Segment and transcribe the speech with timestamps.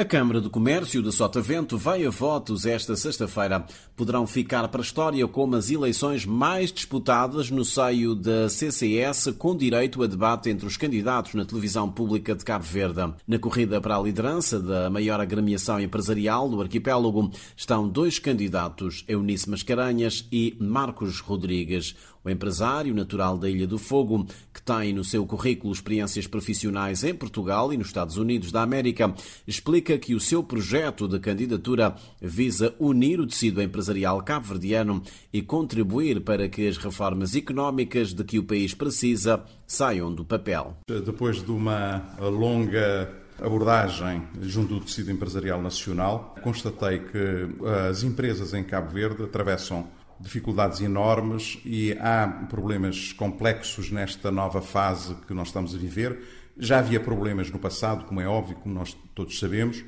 [0.00, 3.66] A Câmara de Comércio de Sotavento vai a votos esta sexta-feira.
[3.94, 9.54] Poderão ficar para a história como as eleições mais disputadas no seio da CCS, com
[9.54, 13.12] direito a debate entre os candidatos na televisão pública de Cabo Verde.
[13.28, 19.50] Na corrida para a liderança da maior agremiação empresarial do arquipélago estão dois candidatos, Eunice
[19.50, 21.94] Mascarenhas e Marcos Rodrigues.
[22.22, 27.14] O empresário natural da Ilha do Fogo, que tem no seu currículo experiências profissionais em
[27.14, 29.14] Portugal e nos Estados Unidos da América,
[29.46, 36.20] explica que o seu projeto de candidatura visa unir o tecido empresarial cabo-verdiano e contribuir
[36.20, 40.76] para que as reformas económicas de que o país precisa saiam do papel.
[40.86, 47.48] Depois de uma longa abordagem junto do tecido empresarial nacional, constatei que
[47.88, 49.88] as empresas em Cabo Verde atravessam
[50.20, 56.20] dificuldades enormes e há problemas complexos nesta nova fase que nós estamos a viver.
[56.58, 59.82] Já havia problemas no passado, como é óbvio, como nós todos sabemos,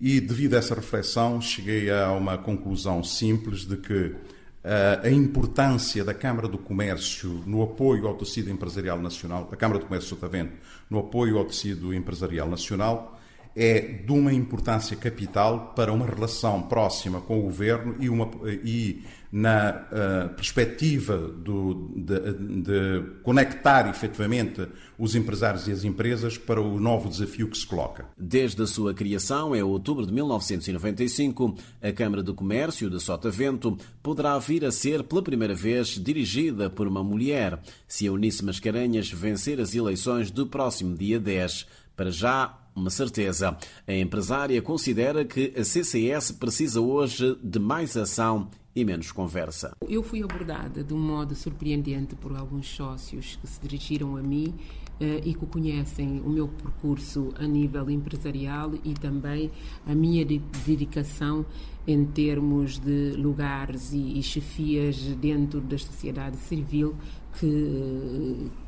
[0.00, 4.14] e devido a essa reflexão cheguei a uma conclusão simples de que
[4.62, 9.80] eh, a importância da Câmara do Comércio no apoio ao tecido empresarial nacional, da Câmara
[9.80, 10.52] do Comércio Sotavento,
[10.90, 13.17] no apoio ao tecido empresarial nacional,
[13.60, 19.02] é de uma importância capital para uma relação próxima com o governo e, uma, e
[19.32, 24.64] na uh, perspectiva do, de, de, conectar efetivamente
[24.96, 28.06] os empresários e as empresas para o novo desafio que se coloca.
[28.16, 34.38] Desde a sua criação, em outubro de 1995, a Câmara de Comércio de Sotavento poderá
[34.38, 39.60] vir a ser pela primeira vez dirigida por uma mulher, se a Eunice Mascarenhas vencer
[39.60, 41.66] as eleições do próximo dia 10.
[41.96, 43.56] Para já, uma certeza.
[43.86, 49.76] A empresária considera que a CCS precisa hoje de mais ação e menos conversa.
[49.88, 54.54] Eu fui abordada de um modo surpreendente por alguns sócios que se dirigiram a mim
[55.00, 59.50] uh, e que conhecem o meu percurso a nível empresarial e também
[59.86, 60.24] a minha
[60.64, 61.44] dedicação
[61.86, 66.94] em termos de lugares e, chefias dentro da sociedade civil
[67.38, 68.50] que,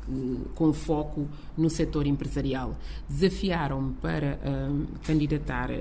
[0.55, 2.75] com foco no setor empresarial.
[3.07, 5.73] Desafiaram-me para uh, candidatar uh,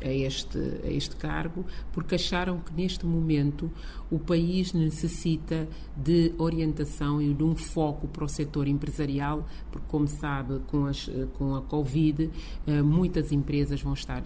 [0.00, 3.70] a, este, a este cargo porque acharam que neste momento
[4.10, 10.06] o país necessita de orientação e de um foco para o setor empresarial, porque, como
[10.06, 12.24] sabe, com, as, com a Covid,
[12.66, 14.22] uh, muitas empresas vão estar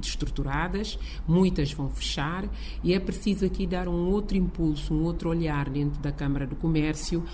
[0.00, 2.48] estruturadas, muitas vão fechar
[2.82, 6.56] e é preciso aqui dar um outro impulso, um outro olhar dentro da Câmara do
[6.56, 7.24] Comércio,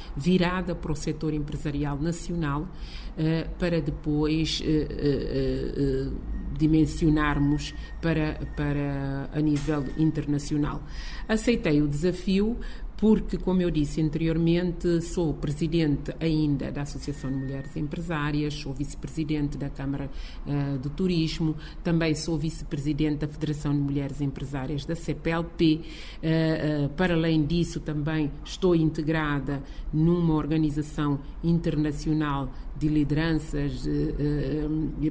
[0.69, 6.17] virada para o setor empresarial nacional, uh, para depois uh,
[6.57, 10.83] dimensionarmos para, para a nível internacional.
[11.29, 12.59] Aceitei o desafio
[12.99, 19.57] porque, como eu disse anteriormente, sou presidente ainda da Associação de Mulheres Empresárias, sou vice-presidente
[19.57, 20.11] da Câmara
[20.45, 21.55] uh, do Turismo,
[21.85, 25.81] também sou vice-presidente da Federação de Mulheres Empresárias da CPLP.
[25.81, 33.87] Uh, uh, para além disso, também estou integrada numa organização internacional de lideranças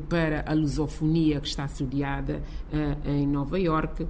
[0.10, 2.42] para a lusofonia que está sediada
[3.06, 4.08] em Nova Iorque.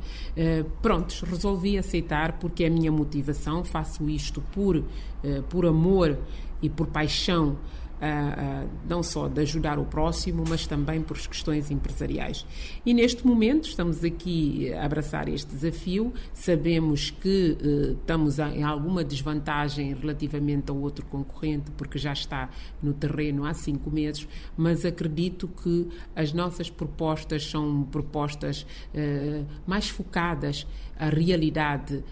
[0.81, 4.83] prontos, resolvi aceitar porque é a minha motivação faço isto por,
[5.23, 6.17] eh, por amor
[6.61, 7.57] e por paixão
[8.87, 12.45] Não só de ajudar o próximo, mas também por questões empresariais.
[12.85, 16.13] E neste momento estamos aqui a abraçar este desafio.
[16.33, 22.49] Sabemos que uh, estamos em alguma desvantagem relativamente ao outro concorrente, porque já está
[22.81, 28.65] no terreno há cinco meses, mas acredito que as nossas propostas são propostas
[29.65, 32.03] mais focadas à realidade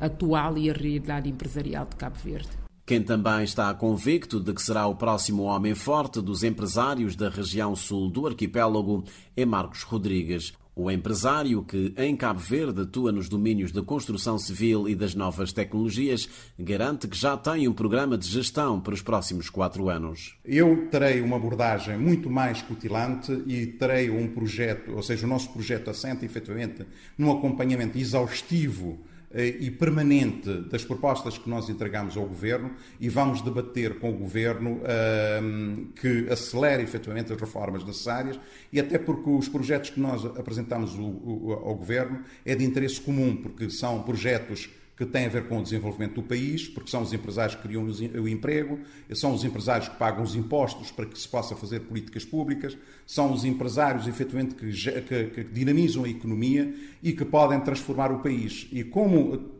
[0.00, 2.63] atual e à realidade empresarial de Cabo Verde.
[2.86, 7.74] Quem também está convicto de que será o próximo homem forte dos empresários da região
[7.74, 10.52] sul do arquipélago é Marcos Rodrigues.
[10.76, 15.50] O empresário que em Cabo Verde atua nos domínios da construção civil e das novas
[15.50, 16.28] tecnologias
[16.58, 20.36] garante que já tem um programa de gestão para os próximos quatro anos.
[20.44, 25.50] Eu terei uma abordagem muito mais cutilante e terei um projeto, ou seja, o nosso
[25.54, 26.84] projeto assenta efetivamente
[27.16, 28.98] num acompanhamento exaustivo
[29.34, 32.70] e permanente das propostas que nós entregamos ao Governo
[33.00, 38.38] e vamos debater com o Governo ehm, que acelere efetivamente as reformas necessárias
[38.72, 43.68] e até porque os projetos que nós apresentamos ao Governo é de interesse comum, porque
[43.70, 47.56] são projetos que tem a ver com o desenvolvimento do país, porque são os empresários
[47.56, 48.78] que criam o emprego,
[49.12, 53.32] são os empresários que pagam os impostos para que se possa fazer políticas públicas, são
[53.32, 54.70] os empresários, efetivamente, que,
[55.02, 58.68] que, que dinamizam a economia e que podem transformar o país.
[58.70, 59.53] E como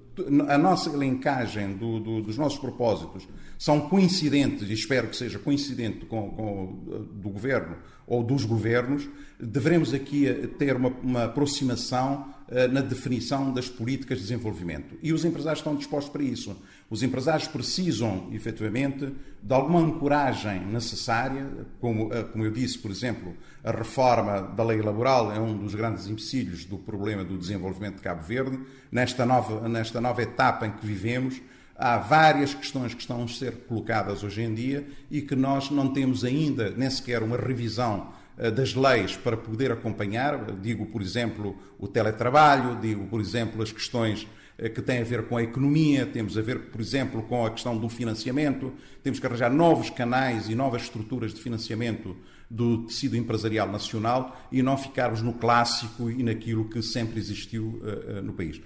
[0.48, 3.26] a nossa elencagem do, do, dos nossos propósitos
[3.58, 7.76] são coincidentes, e espero que seja coincidente com, com do Governo
[8.06, 9.08] ou dos governos,
[9.40, 10.26] devemos aqui
[10.58, 14.94] ter uma, uma aproximação uh, na definição das políticas de desenvolvimento.
[15.02, 16.56] E os empresários estão dispostos para isso.
[16.90, 21.46] Os empresários precisam, efetivamente, de alguma ancoragem necessária,
[21.80, 25.74] como, uh, como eu disse, por exemplo, a reforma da lei laboral é um dos
[25.74, 28.60] grandes empecilhos do problema do desenvolvimento de Cabo Verde.
[28.92, 31.40] Nesta nova, nesta nova etapa em que vivemos,
[31.76, 35.92] há várias questões que estão a ser colocadas hoje em dia e que nós não
[35.92, 40.52] temos ainda nem sequer uma revisão eh, das leis para poder acompanhar.
[40.60, 45.26] Digo, por exemplo, o teletrabalho, digo, por exemplo, as questões eh, que têm a ver
[45.26, 48.72] com a economia, temos a ver, por exemplo, com a questão do financiamento,
[49.02, 52.16] temos que arranjar novos canais e novas estruturas de financiamento
[52.48, 58.18] do tecido empresarial nacional e não ficarmos no clássico e naquilo que sempre existiu uh,
[58.18, 58.60] uh, no país.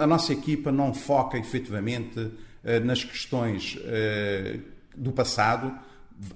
[0.00, 2.30] A nossa equipa não foca efetivamente
[2.84, 3.78] nas questões
[4.94, 5.72] do passado,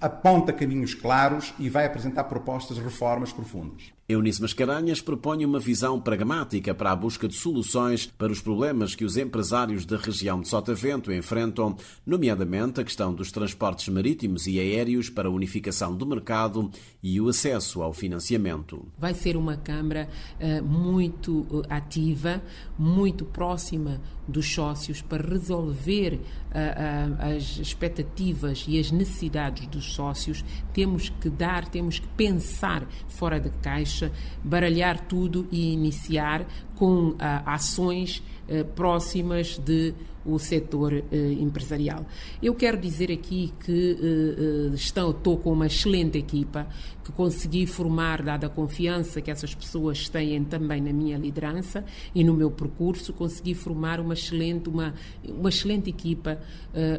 [0.00, 3.92] aponta caminhos claros e vai apresentar propostas de reformas profundas.
[4.06, 9.02] Eunice Mascarenhas propõe uma visão pragmática para a busca de soluções para os problemas que
[9.02, 11.74] os empresários da região de Sotavento enfrentam,
[12.04, 16.70] nomeadamente a questão dos transportes marítimos e aéreos para a unificação do mercado
[17.02, 18.86] e o acesso ao financiamento.
[18.98, 20.06] Vai ser uma Câmara
[20.38, 22.42] uh, muito uh, ativa,
[22.78, 30.44] muito próxima dos sócios para resolver uh, as expectativas e as necessidades dos sócios.
[30.74, 33.93] Temos que dar, temos que pensar fora da caixa
[34.42, 39.94] baralhar tudo e iniciar com ah, ações ah, próximas de
[40.26, 42.06] o setor eh, empresarial.
[42.42, 46.66] Eu quero dizer aqui que eh, estou, estou, com uma excelente equipa,
[47.04, 52.24] que consegui formar, dada a confiança que essas pessoas têm também na minha liderança e
[52.24, 54.94] no meu percurso, consegui formar uma excelente, uma,
[55.28, 56.38] uma excelente equipa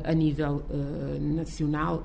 [0.03, 0.63] a nível
[1.19, 2.03] nacional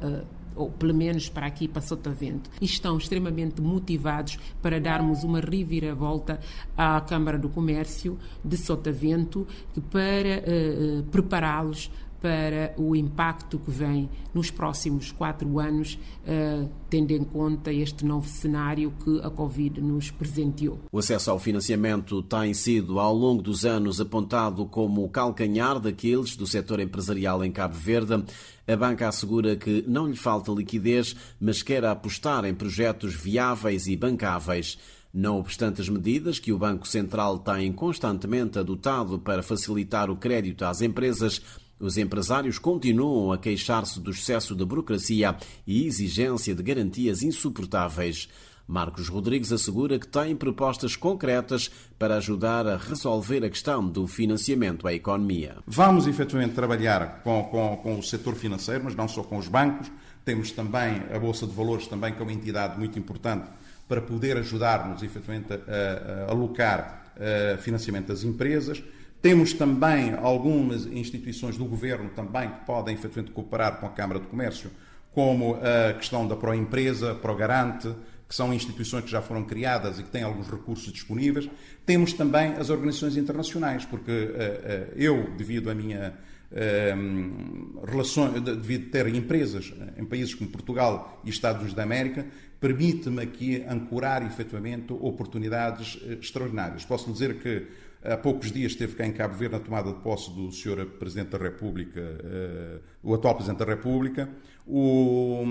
[0.55, 6.41] ou pelo menos para aqui, para Sotavento, e estão extremamente motivados para darmos uma reviravolta
[6.77, 9.47] à Câmara do Comércio de Sotavento
[9.91, 17.25] para uh, prepará-los para o impacto que vem nos próximos quatro anos, uh, tendo em
[17.25, 20.79] conta este novo cenário que a Covid nos presenteou.
[20.93, 26.37] O acesso ao financiamento tem sido, ao longo dos anos, apontado como o calcanhar daqueles
[26.37, 28.25] do setor empresarial em Cabo Verde.
[28.69, 33.97] A banca assegura que não lhe falta liquidez, mas quer apostar em projetos viáveis e
[33.97, 34.79] bancáveis.
[35.13, 40.65] Não obstante as medidas que o Banco Central tem constantemente adotado para facilitar o crédito
[40.65, 41.43] às empresas,
[41.81, 45.35] os empresários continuam a queixar-se do excesso de burocracia
[45.67, 48.29] e exigência de garantias insuportáveis.
[48.71, 54.87] Marcos Rodrigues assegura que tem propostas concretas para ajudar a resolver a questão do financiamento
[54.87, 55.57] à economia.
[55.67, 59.91] Vamos efetivamente trabalhar com, com, com o setor financeiro, mas não só com os bancos.
[60.25, 63.51] Temos também a Bolsa de Valores, também que é uma entidade muito importante
[63.89, 67.13] para poder ajudar-nos efetivamente a, a alocar
[67.55, 68.81] a financiamento das empresas.
[69.23, 74.27] Temos também algumas instituições do governo também que podem efetivamente cooperar com a Câmara de
[74.27, 74.71] Comércio,
[75.13, 77.95] como a questão da Proempresa, Progarante,
[78.27, 81.51] que são instituições que já foram criadas e que têm alguns recursos disponíveis.
[81.85, 86.15] Temos também as organizações internacionais, porque uh, uh, eu, devido à minha
[86.53, 92.25] uh, relação, devido ter empresas em países como Portugal e Estados Unidos da América,
[92.61, 96.85] permite-me aqui ancorar efetivamente oportunidades extraordinárias.
[96.85, 97.67] Posso dizer que
[98.03, 100.87] Há poucos dias esteve cá em Cabo Verde na tomada de posse do Sr.
[100.99, 104.27] Presidente da República, uh, o atual Presidente da República,
[104.67, 105.45] o,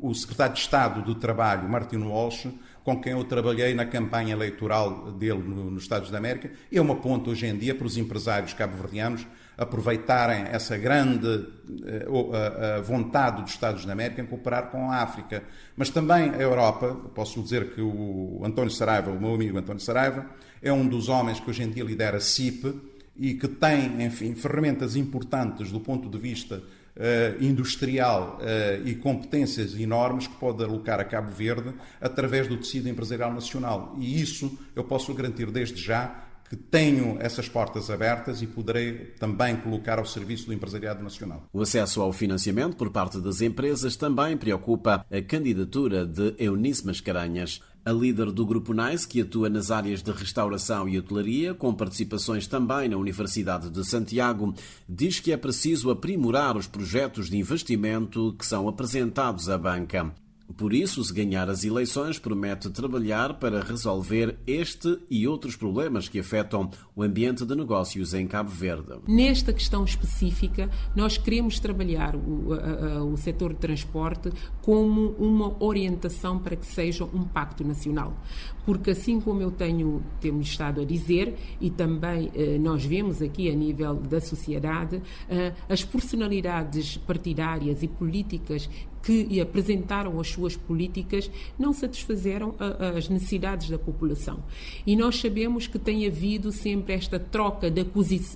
[0.00, 2.48] o, Secretário de Estado do Trabalho, Martino Walsh,
[2.82, 6.96] com quem eu trabalhei na campanha eleitoral dele no, nos Estados da América, é uma
[6.96, 9.26] ponta hoje em dia para os empresários cabo-verdianos
[9.58, 15.42] aproveitarem essa grande uh, vontade dos Estados da América em cooperar com a África.
[15.76, 20.24] Mas também a Europa, posso dizer que o António Saraiva, o meu amigo António Saraiva,
[20.62, 22.74] é um dos homens que hoje em dia lidera a CIP
[23.16, 26.56] e que tem, enfim, ferramentas importantes do ponto de vista
[26.96, 32.88] uh, industrial uh, e competências enormes que pode alocar a Cabo Verde através do tecido
[32.88, 33.94] empresarial nacional.
[33.98, 39.54] E isso eu posso garantir desde já que tenho essas portas abertas e poderei também
[39.54, 41.44] colocar ao serviço do empresariado nacional.
[41.52, 47.60] O acesso ao financiamento por parte das empresas também preocupa a candidatura de Eunice Mascarenhas.
[47.82, 52.46] A líder do Grupo NICE, que atua nas áreas de restauração e hotelaria, com participações
[52.46, 54.54] também na Universidade de Santiago,
[54.86, 60.12] diz que é preciso aprimorar os projetos de investimento que são apresentados à banca.
[60.56, 66.18] Por isso, se ganhar as eleições, promete trabalhar para resolver este e outros problemas que
[66.18, 69.00] afetam o ambiente de negócios em Cabo Verde.
[69.06, 74.30] Nesta questão específica, nós queremos trabalhar o, a, a, o setor de transporte
[74.62, 78.16] como uma orientação para que seja um pacto nacional.
[78.64, 83.50] Porque assim como eu tenho temos estado a dizer e também eh, nós vemos aqui
[83.50, 88.68] a nível da sociedade eh, as personalidades partidárias e políticas
[89.02, 92.54] que apresentaram as suas políticas não satisfizeram
[92.96, 94.42] as necessidades da população.
[94.86, 97.80] E nós sabemos que tem havido sempre esta troca de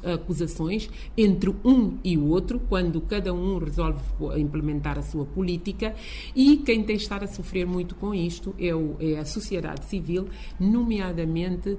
[0.03, 4.01] acusações entre um e o outro, quando cada um resolve
[4.37, 5.95] implementar a sua política,
[6.35, 10.29] e quem tem estado a sofrer muito com isto é, o, é a sociedade civil,
[10.59, 11.77] nomeadamente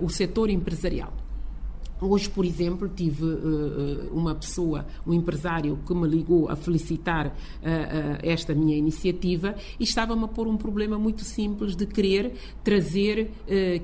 [0.00, 1.12] o setor empresarial.
[2.00, 7.30] Hoje, por exemplo, tive uh, uma pessoa, um empresário, que me ligou a felicitar uh,
[7.30, 12.32] uh, esta minha iniciativa e estava-me a pôr um problema muito simples de querer
[12.64, 13.30] trazer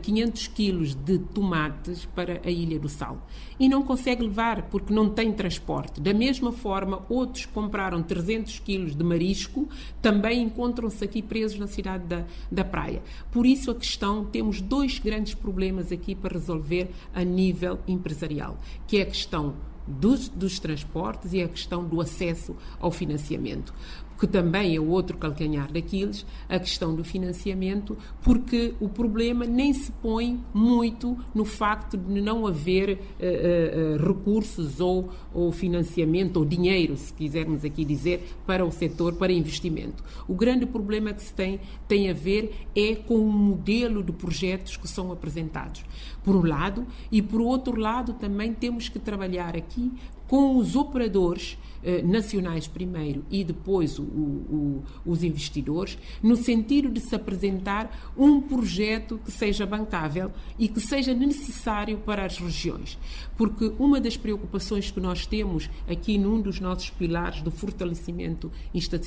[0.03, 3.27] 500 quilos de tomates para a Ilha do Sal.
[3.59, 6.01] E não consegue levar porque não tem transporte.
[6.01, 9.69] Da mesma forma, outros compraram 300 quilos de marisco,
[10.01, 13.03] também encontram-se aqui presos na cidade da, da praia.
[13.31, 18.57] Por isso, a questão, temos dois grandes problemas aqui para resolver a nível empresarial empresarial,
[18.87, 19.55] que é a questão
[19.87, 23.75] dos, dos, transportes e a questão do acesso ao financiamento
[24.19, 29.93] que também é outro calcanhar daqueles, a questão do financiamento, porque o problema nem se
[29.93, 36.97] põe muito no facto de não haver uh, uh, recursos ou, ou financiamento, ou dinheiro,
[36.97, 40.03] se quisermos aqui dizer, para o setor, para investimento.
[40.27, 44.77] O grande problema que se tem tem a ver é com o modelo de projetos
[44.77, 45.85] que são apresentados,
[46.25, 49.93] por um lado, e por outro lado também temos que trabalhar aqui
[50.29, 56.99] com os operadores eh, nacionais primeiro e depois o, o, os investidores, no sentido de
[57.01, 62.99] se apresentar um projeto que seja bancável e que seja necessário para as regiões.
[63.37, 68.51] Porque uma das preocupações que nós temos aqui num dos nossos pilares do fortalecimento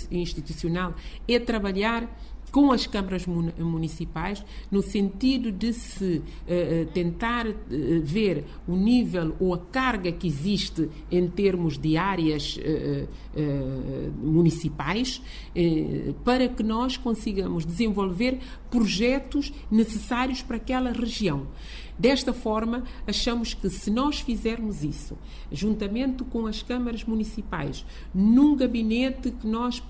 [0.09, 0.95] institucional
[1.27, 2.09] é trabalhar
[2.51, 7.55] com as câmaras municipais, no sentido de se uh, tentar uh,
[8.03, 13.07] ver o nível ou a carga que existe em termos de áreas uh,
[14.21, 15.21] municipais,
[16.25, 18.39] para que nós consigamos desenvolver
[18.69, 21.47] projetos necessários para aquela região.
[21.99, 25.17] Desta forma, achamos que se nós fizermos isso,
[25.51, 29.83] juntamente com as câmaras municipais, num gabinete que nós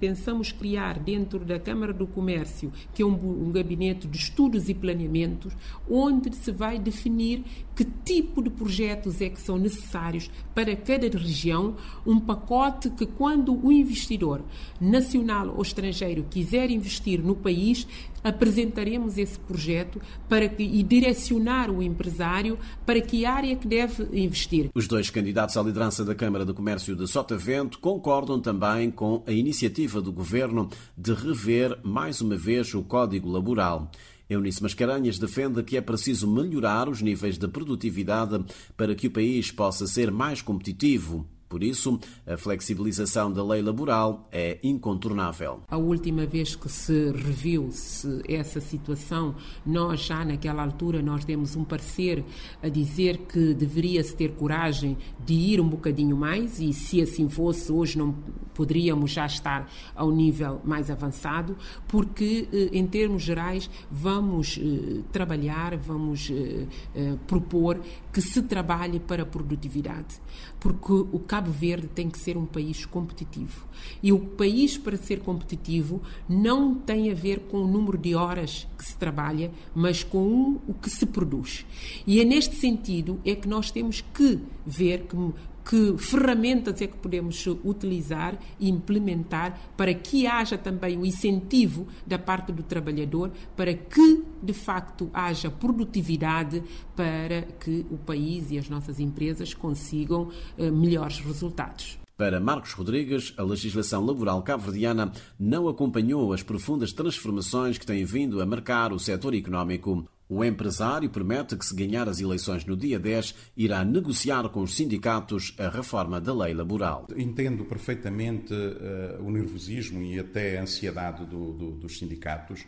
[0.00, 4.74] pensamos criar dentro da Câmara do Comércio, que é um, um gabinete de estudos e
[4.74, 5.52] planeamentos,
[5.90, 7.44] onde se vai definir
[7.76, 13.54] que tipo de projetos é que são necessários para cada região, um pacote que quando
[13.62, 14.42] o investidor
[14.80, 17.86] nacional ou estrangeiro quiser investir no país,
[18.22, 24.70] apresentaremos esse projeto para que, e direcionar o empresário para que área que deve investir.
[24.74, 29.32] Os dois candidatos à liderança da Câmara de Comércio de Sotavento concordam também com a
[29.32, 33.90] iniciativa do Governo de rever mais uma vez o Código Laboral.
[34.28, 38.42] Eunice Mascarenhas defende que é preciso melhorar os níveis de produtividade
[38.76, 41.26] para que o país possa ser mais competitivo.
[41.52, 45.60] Por isso, a flexibilização da lei laboral é incontornável.
[45.68, 49.34] A última vez que se reviu -se essa situação,
[49.66, 52.24] nós já naquela altura nós demos um parecer
[52.62, 57.70] a dizer que deveria-se ter coragem de ir um bocadinho mais e se assim fosse,
[57.70, 58.14] hoje não
[58.54, 61.56] poderíamos já estar ao nível mais avançado,
[61.88, 67.80] porque eh, em termos gerais vamos eh, trabalhar, vamos eh, propor
[68.12, 70.20] que se trabalhe para a produtividade,
[70.60, 73.66] porque o Cabo Verde tem que ser um país competitivo.
[74.02, 78.68] E o país, para ser competitivo, não tem a ver com o número de horas
[78.76, 81.64] que se trabalha, mas com o que se produz.
[82.06, 85.16] E é neste sentido é que nós temos que ver que
[85.64, 92.18] que ferramentas é que podemos utilizar e implementar para que haja também o incentivo da
[92.18, 96.62] parte do trabalhador para que, de facto, haja produtividade
[96.96, 101.98] para que o país e as nossas empresas consigam eh, melhores resultados.
[102.16, 108.40] Para Marcos Rodrigues, a legislação laboral cabo-verdiana não acompanhou as profundas transformações que têm vindo
[108.40, 110.06] a marcar o setor económico.
[110.34, 114.74] O empresário promete que, se ganhar as eleições no dia 10, irá negociar com os
[114.74, 117.06] sindicatos a reforma da lei laboral.
[117.14, 122.64] Entendo perfeitamente uh, o nervosismo e até a ansiedade do, do, dos sindicatos.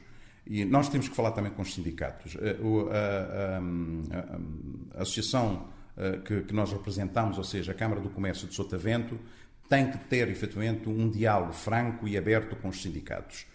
[0.47, 2.35] E nós temos que falar também com os sindicatos.
[2.35, 5.67] Uh, a, a, associação
[5.97, 9.19] uh, que, que, nós representamos, ou seja, a Câmara do Comércio de Sotavento,
[9.71, 13.47] tem que ter, efetivamente, um diálogo franco e aberto com os sindicatos.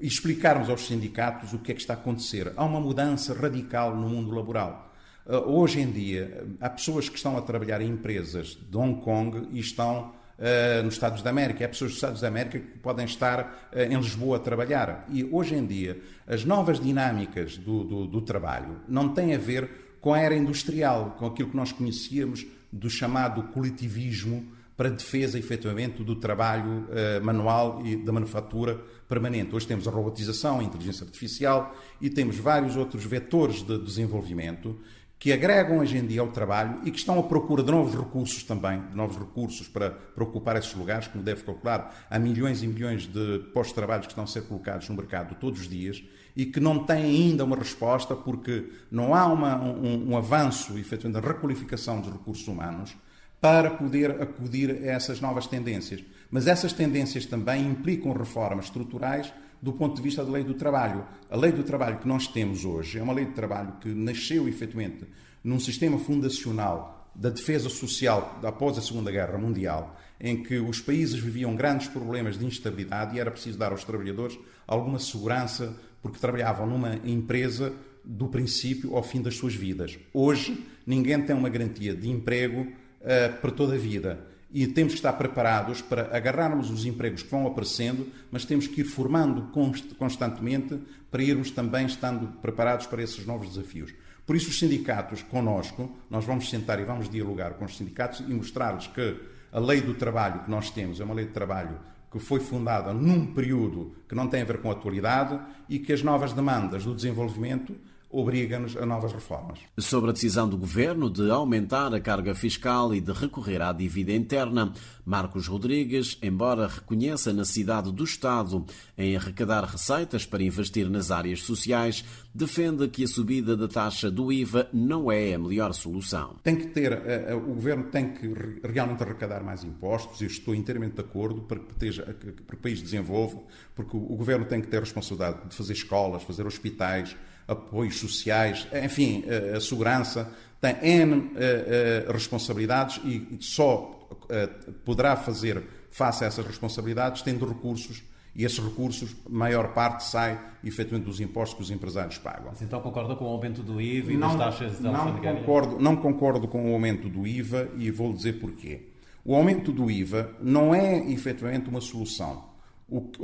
[0.00, 2.52] E explicarmos aos sindicatos o que é que está a acontecer.
[2.56, 4.92] Há uma mudança radical no mundo laboral.
[5.24, 9.48] Uh, hoje em dia, há pessoas que estão a trabalhar em empresas de Hong Kong
[9.52, 11.64] e estão uh, nos Estados da América.
[11.64, 15.06] Há pessoas dos Estados da América que podem estar uh, em Lisboa a trabalhar.
[15.08, 19.96] E hoje em dia, as novas dinâmicas do, do, do trabalho não têm a ver
[20.00, 26.02] com a era industrial, com aquilo que nós conhecíamos do chamado coletivismo para defesa, efetivamente,
[26.02, 29.54] do trabalho uh, manual e da manufatura permanente.
[29.54, 34.78] Hoje temos a robotização, a inteligência artificial e temos vários outros vetores de desenvolvimento
[35.24, 38.42] que agregam hoje em dia ao trabalho e que estão à procura de novos recursos
[38.42, 42.66] também, de novos recursos para, para ocupar esses lugares, como deve calcular, há milhões e
[42.66, 43.38] milhões de
[43.74, 46.02] trabalho que estão a ser colocados no mercado todos os dias
[46.36, 51.22] e que não têm ainda uma resposta porque não há uma, um, um avanço, efetivamente,
[51.22, 52.94] da requalificação dos recursos humanos
[53.44, 56.02] para poder acudir a essas novas tendências.
[56.30, 61.04] Mas essas tendências também implicam reformas estruturais do ponto de vista da lei do trabalho.
[61.30, 64.48] A lei do trabalho que nós temos hoje é uma lei de trabalho que nasceu
[64.48, 65.04] efetivamente
[65.44, 71.20] num sistema fundacional da defesa social após a Segunda Guerra Mundial, em que os países
[71.20, 76.66] viviam grandes problemas de instabilidade e era preciso dar aos trabalhadores alguma segurança porque trabalhavam
[76.66, 79.98] numa empresa do princípio ao fim das suas vidas.
[80.14, 82.66] Hoje, ninguém tem uma garantia de emprego
[83.04, 87.30] uh, para toda a vida e temos que estar preparados para agarrarmos os empregos que
[87.30, 89.50] vão aparecendo, mas temos que ir formando
[89.98, 90.78] constantemente
[91.10, 93.92] para irmos também estando preparados para esses novos desafios.
[94.24, 98.32] Por isso, os sindicatos conosco, nós vamos sentar e vamos dialogar com os sindicatos e
[98.32, 99.20] mostrar-lhes que
[99.50, 101.76] a lei do trabalho que nós temos é uma lei de trabalho
[102.10, 105.92] que foi fundada num período que não tem a ver com a atualidade e que
[105.92, 107.74] as novas demandas do desenvolvimento
[108.14, 109.58] obriga-nos a novas reformas.
[109.76, 114.12] Sobre a decisão do Governo de aumentar a carga fiscal e de recorrer à dívida
[114.12, 114.72] interna,
[115.04, 118.64] Marcos Rodrigues, embora reconheça a necessidade do Estado
[118.96, 124.32] em arrecadar receitas para investir nas áreas sociais, defende que a subida da taxa do
[124.32, 126.36] IVA não é a melhor solução.
[126.42, 130.54] Tem que ter, eh, eh, o Governo tem que realmente arrecadar mais impostos, e estou
[130.54, 133.40] inteiramente de acordo para que, esteja, para que o país desenvolva,
[133.74, 138.66] porque o Governo tem que ter a responsabilidade de fazer escolas, fazer hospitais, apoios sociais,
[138.72, 139.24] enfim,
[139.54, 140.30] a segurança,
[140.64, 144.46] tem N eh, eh, responsabilidades e só eh,
[144.82, 148.02] poderá fazer face a essas responsabilidades tendo recursos
[148.34, 152.46] e esses recursos, maior parte sai efetivamente dos impostos que os empresários pagam.
[152.46, 155.78] Mas então concorda com o aumento do IVA e não, das taxas de não concordo,
[155.78, 158.88] não concordo com o aumento do IVA e vou dizer porquê.
[159.24, 162.53] O aumento do IVA não é efetivamente uma solução.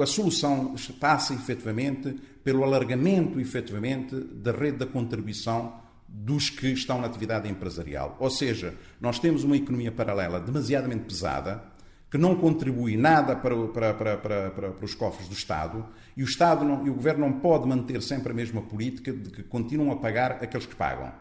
[0.01, 5.75] A solução passa efetivamente pelo alargamento efetivamente da rede da contribuição
[6.09, 8.17] dos que estão na atividade empresarial.
[8.19, 11.63] Ou seja, nós temos uma economia paralela demasiadamente pesada,
[12.11, 16.65] que não contribui nada para, para, para, para, os cofres do Estado, e o Estado
[16.65, 19.97] não, e o Governo não pode manter sempre a mesma política de que continuam a
[19.97, 21.13] pagar aqueles que pagam.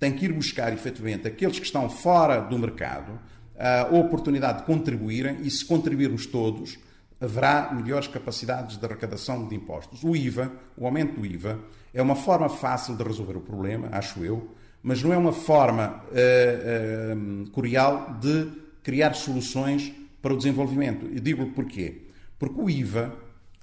[0.00, 3.20] Tem que ir buscar, efetivamente, aqueles que estão fora do mercado,
[3.56, 6.76] a oportunidade de contribuírem, e se contribuirmos todos,
[7.22, 10.02] haverá melhores capacidades de arrecadação de impostos.
[10.02, 11.60] O IVA, o aumento do IVA,
[11.94, 14.50] é uma forma fácil de resolver o problema, acho eu,
[14.82, 18.50] mas não é uma forma uh, uh, curial de
[18.82, 21.06] criar soluções para o desenvolvimento.
[21.12, 22.08] E digo-lhe porquê.
[22.36, 23.14] Porque o IVA,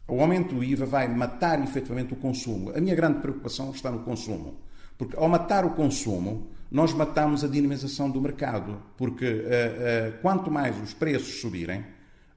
[0.07, 2.71] o aumento do IVA vai matar efetivamente o consumo.
[2.73, 4.61] A minha grande preocupação está no consumo.
[4.97, 8.81] Porque ao matar o consumo, nós matamos a dinamização do mercado.
[8.95, 11.83] Porque uh, quanto mais os preços subirem,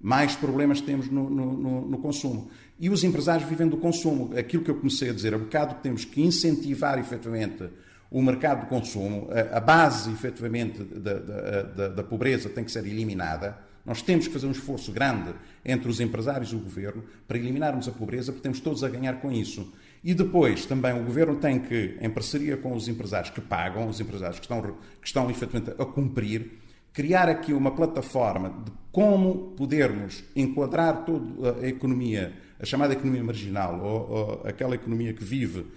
[0.02, 2.50] mais problemas temos no, no, no, consumo.
[2.78, 4.36] E os empresários vivem do consumo.
[4.36, 7.70] Aquilo que eu comecei a dizer, a bocado que temos que incentivar efetivamente
[8.10, 12.84] o mercado de consumo, a, a base efetivamente da, da, da, pobreza tem que ser
[12.84, 13.56] eliminada.
[13.86, 15.32] Nós temos que fazer um esforço grande
[15.64, 19.20] entre os empresários e o governo para eliminarmos a pobreza, porque temos todos a ganhar
[19.20, 19.72] com isso.
[20.04, 24.00] E depois também o governo tem que, em parceria com os empresários que pagam, os
[24.00, 26.61] empresários que estão, que estão efetivamente a cumprir,
[26.92, 33.80] criar aqui uma plataforma de como podermos enquadrar toda a economia, a chamada economia marginal,
[33.82, 35.68] ou, ou aquela economia que vive uh,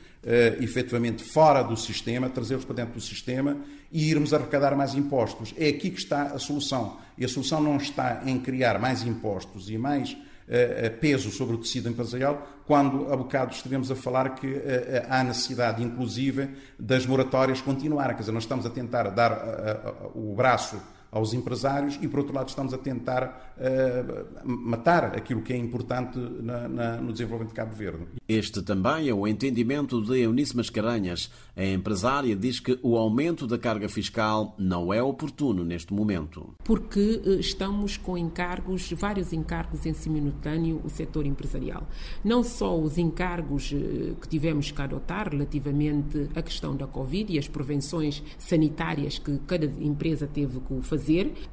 [0.60, 3.58] efetivamente fora do sistema, trazê-los para dentro do sistema
[3.90, 5.54] e irmos arrecadar mais impostos.
[5.58, 6.98] É aqui que está a solução.
[7.18, 11.58] E a solução não está em criar mais impostos e mais uh, peso sobre o
[11.58, 14.62] tecido empresarial, quando há bocado estivemos a falar que
[15.08, 18.16] há necessidade, inclusive, das moratórias continuarem.
[18.16, 20.76] Quer dizer, nós estamos a tentar dar o braço
[21.16, 26.20] aos empresários e, por outro lado, estamos a tentar uh, matar aquilo que é importante
[26.20, 28.06] na, na, no desenvolvimento de Cabo Verde.
[28.28, 31.32] Este também é o entendimento de Eunice Mascarenhas.
[31.56, 36.54] A empresária diz que o aumento da carga fiscal não é oportuno neste momento.
[36.66, 41.88] Porque eh, estamos com encargos, vários encargos em simultâneo o setor empresarial.
[42.26, 47.40] Não só os encargos eh, que tivemos que adotar relativamente à questão da Covid e
[47.40, 51.05] as prevenções sanitárias que cada empresa teve que fazer,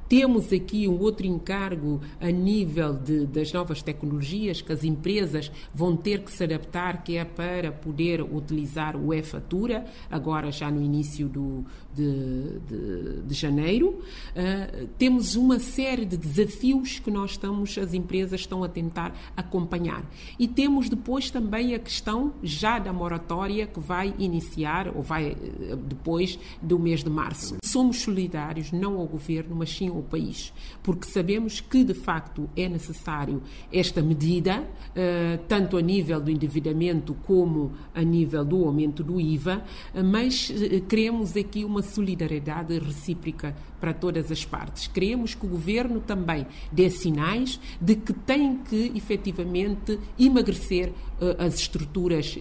[0.07, 5.95] temos aqui um outro encargo a nível de, das novas tecnologias que as empresas vão
[5.95, 11.27] ter que se adaptar, que é para poder utilizar o e-fatura, agora já no início
[11.27, 13.99] do, de, de, de janeiro.
[14.35, 20.03] Uh, temos uma série de desafios que nós estamos, as empresas estão a tentar acompanhar.
[20.37, 25.75] E temos depois também a questão já da moratória que vai iniciar, ou vai eh,
[25.75, 27.57] depois do mês de março.
[27.63, 32.67] Somos solidários, não ao governo, mas sim ao país, porque sabemos que de facto é
[32.67, 33.41] necessário
[33.71, 39.63] esta medida, uh, tanto a nível do endividamento como a nível do aumento do IVA,
[40.05, 40.51] mas
[40.87, 44.87] queremos aqui uma solidariedade recíproca para todas as partes.
[44.87, 51.55] Queremos que o governo também dê sinais de que tem que efetivamente emagrecer uh, as
[51.55, 52.37] estruturas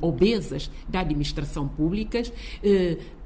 [0.00, 2.22] obesas da administração pública,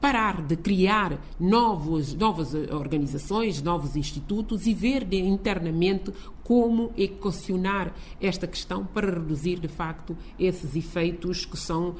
[0.00, 6.12] parar de criar novos, novas organizações, novos institutos e ver internamente
[6.48, 11.96] como equacionar esta questão para reduzir de facto esses efeitos que são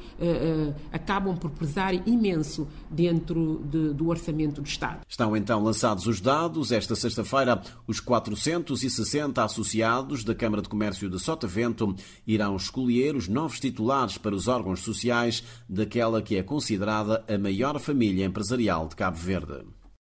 [0.91, 5.01] acabam por pesar imenso dentro de, do orçamento do Estado.
[5.07, 6.71] Estão então lançados os dados.
[6.71, 13.59] Esta sexta-feira, os 460 associados da Câmara de Comércio de Sotavento irão escolher os novos
[13.59, 19.17] titulares para os órgãos sociais daquela que é considerada a maior família empresarial de Cabo
[19.17, 19.78] Verde.